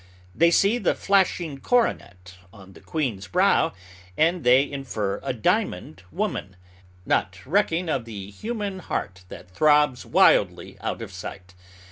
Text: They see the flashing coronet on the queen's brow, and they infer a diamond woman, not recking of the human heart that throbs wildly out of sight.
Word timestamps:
They 0.33 0.49
see 0.49 0.79
the 0.79 0.95
flashing 0.95 1.59
coronet 1.59 2.33
on 2.51 2.73
the 2.73 2.79
queen's 2.81 3.27
brow, 3.27 3.71
and 4.17 4.43
they 4.43 4.67
infer 4.67 5.19
a 5.21 5.31
diamond 5.31 6.01
woman, 6.11 6.55
not 7.05 7.39
recking 7.45 7.87
of 7.87 8.05
the 8.05 8.31
human 8.31 8.79
heart 8.79 9.25
that 9.29 9.51
throbs 9.51 10.03
wildly 10.03 10.79
out 10.81 11.03
of 11.03 11.13
sight. 11.13 11.53